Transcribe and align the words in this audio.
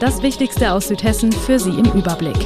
Das 0.00 0.22
Wichtigste 0.22 0.74
aus 0.74 0.86
Südhessen 0.86 1.32
für 1.32 1.58
Sie 1.58 1.70
im 1.70 1.86
Überblick. 1.86 2.36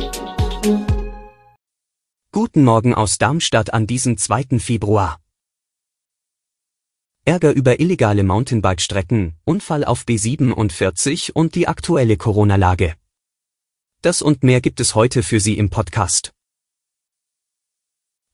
Guten 2.33 2.65
Morgen 2.65 2.95
aus 2.95 3.19
Darmstadt 3.19 3.75
an 3.75 3.87
diesem 3.87 4.17
2. 4.17 4.59
Februar. 4.59 5.21
Ärger 7.27 7.53
über 7.53 7.79
illegale 7.79 8.23
Mountainbike-Strecken, 8.23 9.37
Unfall 9.45 9.85
auf 9.85 10.05
B47 10.05 11.33
und 11.33 11.55
die 11.55 11.69
aktuelle 11.69 12.17
Corona-Lage. 12.17 12.95
Das 14.01 14.23
und 14.23 14.43
mehr 14.43 14.63
gibt 14.63 14.81
es 14.81 14.95
heute 14.95 15.23
für 15.23 15.39
Sie 15.39 15.59
im 15.59 15.69
Podcast. 15.69 16.33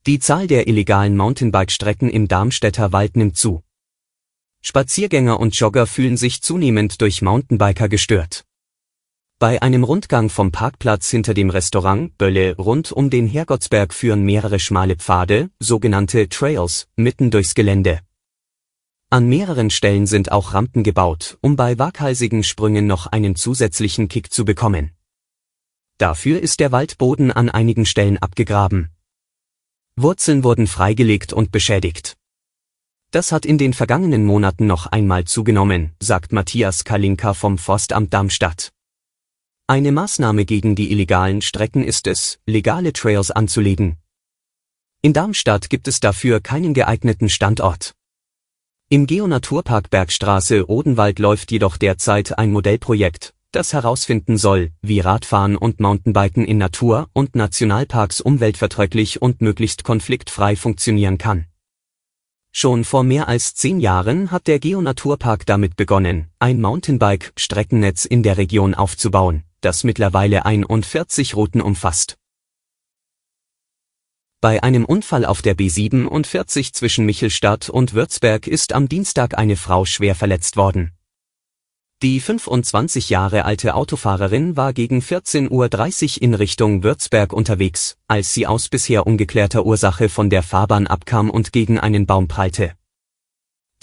Die 0.06 0.20
Zahl 0.20 0.46
der 0.46 0.68
illegalen 0.68 1.16
Mountainbike-Strecken 1.16 2.08
im 2.08 2.28
Darmstädter 2.28 2.92
Wald 2.92 3.16
nimmt 3.16 3.36
zu. 3.36 3.64
Spaziergänger 4.60 5.40
und 5.40 5.58
Jogger 5.58 5.88
fühlen 5.88 6.16
sich 6.16 6.40
zunehmend 6.40 7.00
durch 7.00 7.20
Mountainbiker 7.20 7.88
gestört. 7.88 8.44
Bei 9.40 9.62
einem 9.62 9.84
Rundgang 9.84 10.30
vom 10.30 10.50
Parkplatz 10.50 11.10
hinter 11.10 11.32
dem 11.32 11.48
Restaurant 11.48 12.18
Bölle 12.18 12.56
rund 12.56 12.90
um 12.90 13.08
den 13.08 13.28
Herrgottsberg 13.28 13.94
führen 13.94 14.24
mehrere 14.24 14.58
schmale 14.58 14.96
Pfade, 14.96 15.50
sogenannte 15.60 16.28
Trails, 16.28 16.88
mitten 16.96 17.30
durchs 17.30 17.54
Gelände. 17.54 18.00
An 19.10 19.28
mehreren 19.28 19.70
Stellen 19.70 20.08
sind 20.08 20.32
auch 20.32 20.54
Rampen 20.54 20.82
gebaut, 20.82 21.38
um 21.40 21.54
bei 21.54 21.78
waghalsigen 21.78 22.42
Sprüngen 22.42 22.88
noch 22.88 23.06
einen 23.06 23.36
zusätzlichen 23.36 24.08
Kick 24.08 24.32
zu 24.32 24.44
bekommen. 24.44 24.90
Dafür 25.98 26.40
ist 26.42 26.58
der 26.58 26.72
Waldboden 26.72 27.30
an 27.30 27.48
einigen 27.48 27.86
Stellen 27.86 28.18
abgegraben. 28.18 28.88
Wurzeln 29.94 30.42
wurden 30.42 30.66
freigelegt 30.66 31.32
und 31.32 31.52
beschädigt. 31.52 32.16
Das 33.12 33.30
hat 33.30 33.46
in 33.46 33.56
den 33.56 33.72
vergangenen 33.72 34.24
Monaten 34.24 34.66
noch 34.66 34.86
einmal 34.86 35.26
zugenommen, 35.26 35.94
sagt 36.00 36.32
Matthias 36.32 36.82
Kalinka 36.82 37.34
vom 37.34 37.56
Forstamt 37.56 38.12
Darmstadt. 38.12 38.72
Eine 39.70 39.92
Maßnahme 39.92 40.46
gegen 40.46 40.76
die 40.76 40.90
illegalen 40.90 41.42
Strecken 41.42 41.84
ist 41.84 42.06
es, 42.06 42.38
legale 42.46 42.94
Trails 42.94 43.30
anzulegen. 43.30 43.98
In 45.02 45.12
Darmstadt 45.12 45.68
gibt 45.68 45.88
es 45.88 46.00
dafür 46.00 46.40
keinen 46.40 46.72
geeigneten 46.72 47.28
Standort. 47.28 47.92
Im 48.88 49.06
Geonaturpark 49.06 49.90
Bergstraße 49.90 50.70
Odenwald 50.70 51.18
läuft 51.18 51.52
jedoch 51.52 51.76
derzeit 51.76 52.38
ein 52.38 52.50
Modellprojekt, 52.50 53.34
das 53.52 53.74
herausfinden 53.74 54.38
soll, 54.38 54.70
wie 54.80 55.00
Radfahren 55.00 55.54
und 55.54 55.80
Mountainbiken 55.80 56.46
in 56.46 56.56
Natur- 56.56 57.10
und 57.12 57.36
Nationalparks 57.36 58.22
umweltverträglich 58.22 59.20
und 59.20 59.42
möglichst 59.42 59.84
konfliktfrei 59.84 60.56
funktionieren 60.56 61.18
kann. 61.18 61.44
Schon 62.52 62.84
vor 62.84 63.04
mehr 63.04 63.28
als 63.28 63.54
zehn 63.54 63.80
Jahren 63.80 64.30
hat 64.30 64.46
der 64.46 64.60
Geonaturpark 64.60 65.44
damit 65.44 65.76
begonnen, 65.76 66.28
ein 66.38 66.58
Mountainbike-Streckennetz 66.58 68.06
in 68.06 68.22
der 68.22 68.38
Region 68.38 68.72
aufzubauen 68.74 69.44
das 69.60 69.84
mittlerweile 69.84 70.44
41 70.44 71.36
Routen 71.36 71.60
umfasst. 71.60 72.16
Bei 74.40 74.62
einem 74.62 74.84
Unfall 74.84 75.24
auf 75.24 75.42
der 75.42 75.56
B47 75.56 76.72
zwischen 76.72 77.04
Michelstadt 77.04 77.68
und 77.68 77.94
Würzberg 77.94 78.46
ist 78.46 78.72
am 78.72 78.88
Dienstag 78.88 79.36
eine 79.36 79.56
Frau 79.56 79.84
schwer 79.84 80.14
verletzt 80.14 80.56
worden. 80.56 80.92
Die 82.00 82.20
25 82.20 83.10
Jahre 83.10 83.44
alte 83.44 83.74
Autofahrerin 83.74 84.56
war 84.56 84.72
gegen 84.72 85.00
14.30 85.00 85.50
Uhr 85.50 86.22
in 86.22 86.34
Richtung 86.34 86.84
Würzberg 86.84 87.32
unterwegs, 87.32 87.96
als 88.06 88.32
sie 88.32 88.46
aus 88.46 88.68
bisher 88.68 89.04
ungeklärter 89.04 89.66
Ursache 89.66 90.08
von 90.08 90.30
der 90.30 90.44
Fahrbahn 90.44 90.86
abkam 90.86 91.28
und 91.28 91.52
gegen 91.52 91.80
einen 91.80 92.06
Baum 92.06 92.28
prallte. 92.28 92.74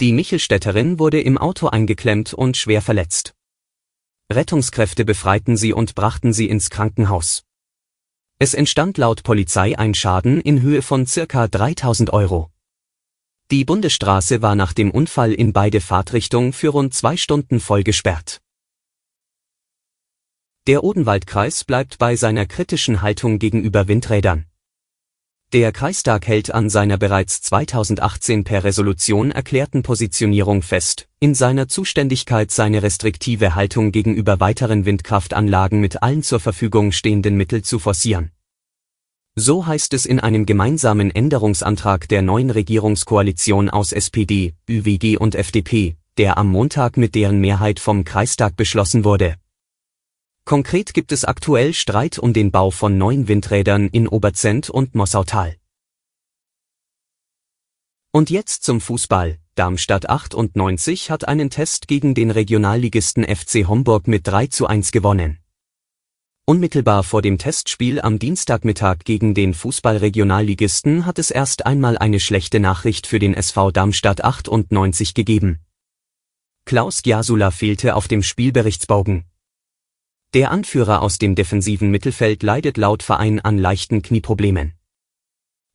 Die 0.00 0.12
Michelstädterin 0.12 0.98
wurde 0.98 1.20
im 1.20 1.36
Auto 1.36 1.68
eingeklemmt 1.68 2.32
und 2.32 2.56
schwer 2.56 2.80
verletzt. 2.80 3.35
Rettungskräfte 4.32 5.04
befreiten 5.04 5.56
sie 5.56 5.72
und 5.72 5.94
brachten 5.94 6.32
sie 6.32 6.48
ins 6.48 6.68
Krankenhaus. 6.70 7.44
Es 8.38 8.54
entstand 8.54 8.98
laut 8.98 9.22
Polizei 9.22 9.78
ein 9.78 9.94
Schaden 9.94 10.40
in 10.40 10.60
Höhe 10.62 10.82
von 10.82 11.06
circa 11.06 11.46
3000 11.46 12.12
Euro. 12.12 12.50
Die 13.52 13.64
Bundesstraße 13.64 14.42
war 14.42 14.56
nach 14.56 14.72
dem 14.72 14.90
Unfall 14.90 15.32
in 15.32 15.52
beide 15.52 15.80
Fahrtrichtungen 15.80 16.52
für 16.52 16.70
rund 16.70 16.92
zwei 16.92 17.16
Stunden 17.16 17.60
voll 17.60 17.84
gesperrt. 17.84 18.40
Der 20.66 20.82
Odenwaldkreis 20.82 21.62
bleibt 21.62 21.98
bei 21.98 22.16
seiner 22.16 22.44
kritischen 22.46 23.02
Haltung 23.02 23.38
gegenüber 23.38 23.86
Windrädern. 23.86 24.46
Der 25.56 25.72
Kreistag 25.72 26.26
hält 26.26 26.52
an 26.52 26.68
seiner 26.68 26.98
bereits 26.98 27.40
2018 27.40 28.44
per 28.44 28.62
Resolution 28.62 29.30
erklärten 29.30 29.82
Positionierung 29.82 30.60
fest, 30.60 31.08
in 31.18 31.34
seiner 31.34 31.66
Zuständigkeit 31.66 32.50
seine 32.50 32.82
restriktive 32.82 33.54
Haltung 33.54 33.90
gegenüber 33.90 34.38
weiteren 34.38 34.84
Windkraftanlagen 34.84 35.80
mit 35.80 36.02
allen 36.02 36.22
zur 36.22 36.40
Verfügung 36.40 36.92
stehenden 36.92 37.38
Mitteln 37.38 37.62
zu 37.62 37.78
forcieren. 37.78 38.32
So 39.34 39.66
heißt 39.66 39.94
es 39.94 40.04
in 40.04 40.20
einem 40.20 40.44
gemeinsamen 40.44 41.10
Änderungsantrag 41.10 42.06
der 42.06 42.20
neuen 42.20 42.50
Regierungskoalition 42.50 43.70
aus 43.70 43.92
SPD, 43.92 44.52
ÜWG 44.68 45.16
und 45.16 45.34
FDP, 45.34 45.96
der 46.18 46.36
am 46.36 46.48
Montag 46.48 46.98
mit 46.98 47.14
deren 47.14 47.40
Mehrheit 47.40 47.80
vom 47.80 48.04
Kreistag 48.04 48.56
beschlossen 48.56 49.06
wurde 49.06 49.36
Konkret 50.48 50.94
gibt 50.94 51.10
es 51.10 51.24
aktuell 51.24 51.74
Streit 51.74 52.20
um 52.20 52.32
den 52.32 52.52
Bau 52.52 52.70
von 52.70 52.96
neuen 52.96 53.26
Windrädern 53.26 53.88
in 53.88 54.06
Oberzent 54.06 54.70
und 54.70 54.94
Mossautal. 54.94 55.56
Und 58.12 58.30
jetzt 58.30 58.62
zum 58.62 58.80
Fußball. 58.80 59.40
Darmstadt 59.56 60.08
98 60.08 61.10
hat 61.10 61.26
einen 61.26 61.50
Test 61.50 61.88
gegen 61.88 62.14
den 62.14 62.30
Regionalligisten 62.30 63.24
FC 63.24 63.66
Homburg 63.66 64.06
mit 64.06 64.28
3 64.28 64.46
zu 64.46 64.68
1 64.68 64.92
gewonnen. 64.92 65.40
Unmittelbar 66.44 67.02
vor 67.02 67.22
dem 67.22 67.38
Testspiel 67.38 68.00
am 68.00 68.20
Dienstagmittag 68.20 68.98
gegen 69.04 69.34
den 69.34 69.52
Fußballregionalligisten 69.52 71.06
hat 71.06 71.18
es 71.18 71.32
erst 71.32 71.66
einmal 71.66 71.98
eine 71.98 72.20
schlechte 72.20 72.60
Nachricht 72.60 73.08
für 73.08 73.18
den 73.18 73.34
SV 73.34 73.72
Darmstadt 73.72 74.22
98 74.22 75.12
gegeben. 75.12 75.58
Klaus 76.64 77.02
Giasula 77.02 77.50
fehlte 77.50 77.96
auf 77.96 78.06
dem 78.06 78.22
Spielberichtsbogen. 78.22 79.24
Der 80.34 80.50
Anführer 80.50 81.02
aus 81.02 81.18
dem 81.18 81.34
defensiven 81.34 81.90
Mittelfeld 81.90 82.42
leidet 82.42 82.76
laut 82.76 83.02
Verein 83.02 83.40
an 83.40 83.58
leichten 83.58 84.02
Knieproblemen. 84.02 84.74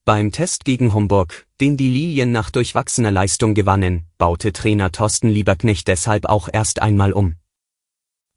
Beim 0.04 0.32
Test 0.32 0.66
gegen 0.66 0.94
Homburg, 0.94 1.48
den 1.60 1.78
die 1.78 1.90
Lilien 1.90 2.32
nach 2.32 2.50
durchwachsener 2.50 3.12
Leistung 3.12 3.54
gewannen, 3.54 4.08
baute 4.18 4.52
Trainer 4.52 4.92
Thorsten 4.92 5.30
Lieberknecht 5.30 5.88
deshalb 5.88 6.26
auch 6.26 6.50
erst 6.52 6.82
einmal 6.82 7.14
um. 7.14 7.36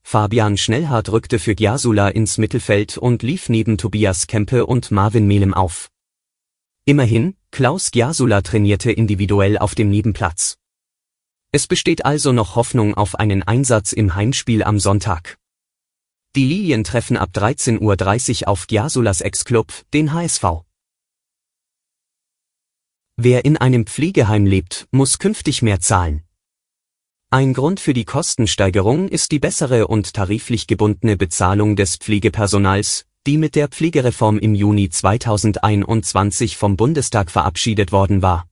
Fabian 0.03 0.59
Schnellhardt 0.59 1.11
rückte 1.11 1.39
für 1.39 1.55
Giasula 1.55 2.11
ins 2.11 2.37
Mittelfeld 2.37 2.99
und 2.99 3.23
lief 3.23 3.49
neben 3.49 3.79
Tobias 3.79 4.27
Kempe 4.27 4.67
und 4.67 4.91
Marvin 4.91 5.27
Melem 5.27 5.55
auf. 5.55 5.89
Immerhin, 6.85 7.35
Klaus 7.51 7.91
Giasula 7.91 8.43
trainierte 8.43 8.93
individuell 8.93 9.57
auf 9.57 9.75
dem 9.75 9.89
Nebenplatz. 9.89 10.59
Es 11.51 11.67
besteht 11.67 12.05
also 12.05 12.33
noch 12.33 12.57
Hoffnung 12.57 12.95
auf 12.95 13.15
einen 13.15 13.43
Einsatz 13.43 13.93
im 13.93 14.15
Heimspiel 14.15 14.63
am 14.63 14.79
Sonntag. 14.79 15.39
Die 16.37 16.45
Lilien 16.45 16.83
treffen 16.83 17.17
ab 17.17 17.31
13.30 17.33 18.43
Uhr 18.43 18.49
auf 18.49 18.67
Giasulas 18.67 19.21
Ex-Club, 19.21 19.73
den 19.93 20.13
HSV. 20.13 20.65
Wer 23.17 23.45
in 23.45 23.57
einem 23.57 23.87
Pflegeheim 23.87 24.45
lebt, 24.45 24.89
muss 24.91 25.21
künftig 25.21 25.63
mehr 25.63 25.79
zahlen. 25.79 26.25
Ein 27.31 27.55
Grund 27.55 27.79
für 27.79 27.95
die 27.95 28.05
Kostensteigerung 28.05 29.09
ist 29.09 29.31
die 29.31 29.39
bessere 29.39 29.87
und 29.87 30.13
tariflich 30.15 30.67
gebundene 30.67 31.17
Bezahlung 31.17 31.77
des 31.77 31.97
Pflegepersonals, 31.97 33.07
die 33.29 33.39
mit 33.39 33.55
der 33.55 33.69
Pflegereform 33.69 34.39
im 34.39 34.57
Juni 34.57 34.91
2021 34.91 36.57
vom 36.57 36.77
Bundestag 36.77 37.31
verabschiedet 37.31 37.93
worden 37.93 38.23
war. 38.23 38.49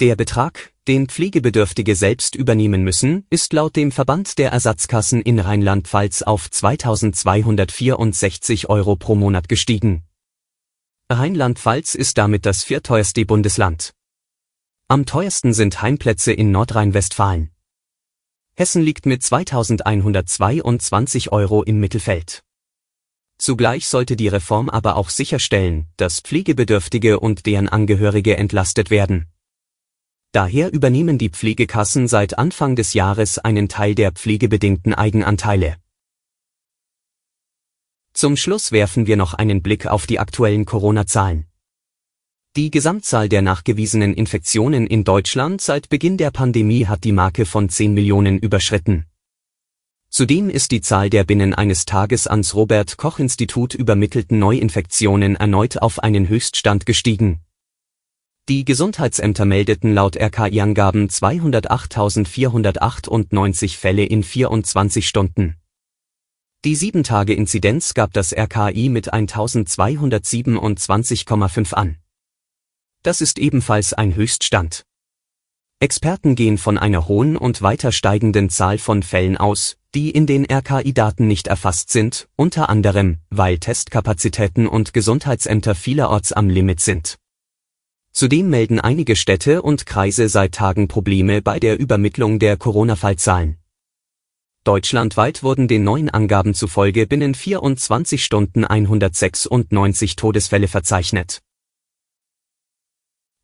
Der 0.00 0.16
Betrag, 0.16 0.69
den 0.88 1.08
Pflegebedürftige 1.08 1.94
selbst 1.94 2.34
übernehmen 2.34 2.82
müssen, 2.82 3.26
ist 3.30 3.52
laut 3.52 3.76
dem 3.76 3.92
Verband 3.92 4.38
der 4.38 4.50
Ersatzkassen 4.50 5.22
in 5.22 5.38
Rheinland-Pfalz 5.38 6.22
auf 6.22 6.50
2264 6.50 8.68
Euro 8.68 8.96
pro 8.96 9.14
Monat 9.14 9.48
gestiegen. 9.48 10.02
Rheinland-Pfalz 11.10 11.94
ist 11.94 12.18
damit 12.18 12.44
das 12.46 12.64
vierteuerste 12.64 13.24
Bundesland. 13.26 13.92
Am 14.88 15.06
teuersten 15.06 15.52
sind 15.52 15.80
Heimplätze 15.82 16.32
in 16.32 16.50
Nordrhein-Westfalen. 16.50 17.50
Hessen 18.56 18.82
liegt 18.82 19.06
mit 19.06 19.22
2122 19.22 21.30
Euro 21.32 21.62
im 21.62 21.78
Mittelfeld. 21.78 22.42
Zugleich 23.38 23.86
sollte 23.88 24.16
die 24.16 24.28
Reform 24.28 24.68
aber 24.68 24.96
auch 24.96 25.08
sicherstellen, 25.08 25.86
dass 25.96 26.20
Pflegebedürftige 26.20 27.20
und 27.20 27.46
deren 27.46 27.68
Angehörige 27.68 28.36
entlastet 28.36 28.90
werden. 28.90 29.28
Daher 30.32 30.72
übernehmen 30.72 31.18
die 31.18 31.28
Pflegekassen 31.28 32.06
seit 32.06 32.38
Anfang 32.38 32.76
des 32.76 32.94
Jahres 32.94 33.38
einen 33.38 33.68
Teil 33.68 33.96
der 33.96 34.12
pflegebedingten 34.12 34.94
Eigenanteile. 34.94 35.76
Zum 38.12 38.36
Schluss 38.36 38.70
werfen 38.70 39.08
wir 39.08 39.16
noch 39.16 39.34
einen 39.34 39.60
Blick 39.60 39.86
auf 39.86 40.06
die 40.06 40.20
aktuellen 40.20 40.66
Corona-Zahlen. 40.66 41.46
Die 42.56 42.70
Gesamtzahl 42.70 43.28
der 43.28 43.42
nachgewiesenen 43.42 44.14
Infektionen 44.14 44.86
in 44.86 45.02
Deutschland 45.02 45.60
seit 45.60 45.88
Beginn 45.88 46.16
der 46.16 46.30
Pandemie 46.30 46.86
hat 46.86 47.02
die 47.04 47.12
Marke 47.12 47.44
von 47.44 47.68
10 47.68 47.94
Millionen 47.94 48.38
überschritten. 48.38 49.06
Zudem 50.10 50.50
ist 50.50 50.70
die 50.70 50.80
Zahl 50.80 51.10
der 51.10 51.24
binnen 51.24 51.54
eines 51.54 51.86
Tages 51.86 52.26
ans 52.26 52.54
Robert 52.54 52.96
Koch 52.96 53.18
Institut 53.20 53.74
übermittelten 53.74 54.38
Neuinfektionen 54.38 55.36
erneut 55.36 55.78
auf 55.78 56.00
einen 56.00 56.28
Höchststand 56.28 56.86
gestiegen. 56.86 57.40
Die 58.48 58.64
Gesundheitsämter 58.64 59.44
meldeten 59.44 59.92
laut 59.94 60.16
RKI-Angaben 60.16 61.08
208.498 61.08 63.76
Fälle 63.76 64.04
in 64.04 64.22
24 64.22 65.06
Stunden. 65.06 65.56
Die 66.64 66.76
7-Tage-Inzidenz 66.76 67.94
gab 67.94 68.12
das 68.12 68.36
RKI 68.36 68.88
mit 68.88 69.14
1227,5 69.14 71.74
an. 71.74 71.96
Das 73.02 73.20
ist 73.20 73.38
ebenfalls 73.38 73.94
ein 73.94 74.14
Höchststand. 74.14 74.84
Experten 75.78 76.34
gehen 76.34 76.58
von 76.58 76.76
einer 76.76 77.08
hohen 77.08 77.38
und 77.38 77.62
weiter 77.62 77.92
steigenden 77.92 78.50
Zahl 78.50 78.76
von 78.76 79.02
Fällen 79.02 79.38
aus, 79.38 79.78
die 79.94 80.10
in 80.10 80.26
den 80.26 80.44
RKI-Daten 80.44 81.26
nicht 81.26 81.46
erfasst 81.46 81.88
sind, 81.88 82.28
unter 82.36 82.68
anderem, 82.68 83.20
weil 83.30 83.58
Testkapazitäten 83.58 84.66
und 84.66 84.92
Gesundheitsämter 84.92 85.74
vielerorts 85.74 86.32
am 86.32 86.50
Limit 86.50 86.80
sind. 86.80 87.19
Zudem 88.12 88.50
melden 88.50 88.80
einige 88.80 89.16
Städte 89.16 89.62
und 89.62 89.86
Kreise 89.86 90.28
seit 90.28 90.52
Tagen 90.52 90.88
Probleme 90.88 91.42
bei 91.42 91.60
der 91.60 91.78
Übermittlung 91.78 92.38
der 92.38 92.56
Corona-Fallzahlen. 92.56 93.56
Deutschlandweit 94.64 95.42
wurden 95.42 95.68
den 95.68 95.84
neuen 95.84 96.10
Angaben 96.10 96.52
zufolge 96.52 97.06
binnen 97.06 97.34
24 97.34 98.22
Stunden 98.22 98.64
196 98.64 100.16
Todesfälle 100.16 100.68
verzeichnet. 100.68 101.40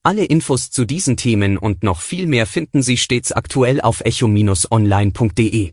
Alle 0.02 0.24
Infos 0.24 0.70
zu 0.70 0.84
diesen 0.84 1.16
Themen 1.16 1.56
und 1.56 1.82
noch 1.82 2.00
viel 2.00 2.26
mehr 2.26 2.46
finden 2.46 2.82
Sie 2.82 2.96
stets 2.96 3.32
aktuell 3.32 3.80
auf 3.80 4.02
echo-online.de. 4.02 5.72